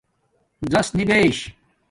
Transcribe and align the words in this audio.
زس 0.71 0.89
نَبش 0.97 1.37